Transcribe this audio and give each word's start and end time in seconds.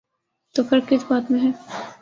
تو 0.55 0.63
فرق 0.63 0.89
کس 0.89 1.03
بات 1.07 1.31
میں 1.31 1.39
ہے؟ 1.39 1.51